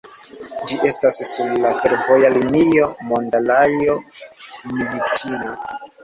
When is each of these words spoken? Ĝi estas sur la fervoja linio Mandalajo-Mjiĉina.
Ĝi 0.69 0.77
estas 0.91 1.17
sur 1.31 1.51
la 1.65 1.73
fervoja 1.81 2.31
linio 2.37 2.87
Mandalajo-Mjiĉina. 3.11 5.53